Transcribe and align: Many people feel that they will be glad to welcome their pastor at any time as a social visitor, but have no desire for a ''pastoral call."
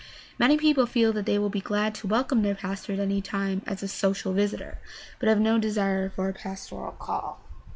Many 0.39 0.57
people 0.57 0.87
feel 0.87 1.13
that 1.13 1.27
they 1.27 1.37
will 1.37 1.51
be 1.51 1.61
glad 1.61 1.93
to 1.93 2.07
welcome 2.07 2.41
their 2.41 2.55
pastor 2.55 2.93
at 2.93 2.97
any 2.99 3.21
time 3.21 3.61
as 3.67 3.83
a 3.83 3.87
social 3.87 4.33
visitor, 4.33 4.79
but 5.19 5.29
have 5.29 5.39
no 5.39 5.59
desire 5.59 6.09
for 6.09 6.27
a 6.27 6.33
''pastoral 6.33 6.97
call." 6.97 7.39